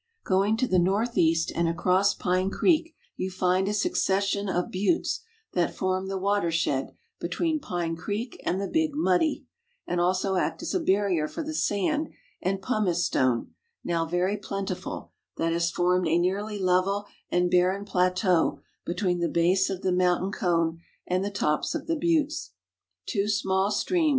Going 0.25 0.57
to 0.57 0.67
the 0.67 0.79
northeast 0.79 1.51
and 1.53 1.67
across 1.69 2.15
Pine 2.15 2.49
creek 2.49 2.95
you 3.17 3.29
find 3.29 3.67
a 3.67 3.71
suc 3.71 3.95
cession 3.95 4.49
of 4.49 4.71
buttes 4.71 5.19
that 5.53 5.75
form 5.75 6.07
the 6.07 6.17
watershed 6.17 6.95
between 7.19 7.59
Pine 7.59 7.95
creek 7.95 8.41
and 8.43 8.59
the 8.59 8.67
Big 8.67 8.93
JNIudd}', 8.93 9.45
and 9.85 10.01
also 10.01 10.37
act 10.37 10.63
as 10.63 10.73
a 10.73 10.79
barrier 10.79 11.27
for 11.27 11.43
the 11.43 11.53
sand 11.53 12.07
and 12.41 12.63
l)umice 12.63 12.95
stone, 12.95 13.53
now 13.83 14.03
very 14.07 14.37
plentiful, 14.37 15.11
that 15.37 15.53
has 15.53 15.69
formed 15.69 16.07
a 16.07 16.17
nearly 16.17 16.57
level 16.57 17.05
and 17.29 17.51
l)arren 17.51 17.87
i)lateau 17.87 18.59
between 18.83 19.19
the 19.19 19.29
base 19.29 19.69
of 19.69 19.83
the 19.83 19.91
mountain 19.91 20.31
cone 20.31 20.79
and 21.05 21.23
the 21.23 21.29
tops 21.29 21.75
of 21.75 21.85
the 21.85 21.95
buttes. 21.95 22.53
Two 23.05 23.27
small 23.27 23.69
stream. 23.69 24.09